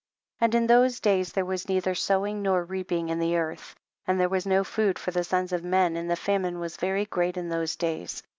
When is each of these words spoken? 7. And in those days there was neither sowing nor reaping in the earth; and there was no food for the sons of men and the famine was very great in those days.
7. 0.39 0.45
And 0.45 0.55
in 0.55 0.65
those 0.65 0.99
days 0.99 1.31
there 1.33 1.45
was 1.45 1.69
neither 1.69 1.93
sowing 1.93 2.41
nor 2.41 2.63
reaping 2.63 3.09
in 3.09 3.19
the 3.19 3.37
earth; 3.37 3.75
and 4.07 4.19
there 4.19 4.29
was 4.29 4.47
no 4.47 4.63
food 4.63 4.97
for 4.97 5.11
the 5.11 5.23
sons 5.23 5.51
of 5.51 5.63
men 5.63 5.95
and 5.95 6.09
the 6.09 6.15
famine 6.15 6.57
was 6.59 6.75
very 6.75 7.05
great 7.05 7.37
in 7.37 7.49
those 7.49 7.75
days. 7.75 8.23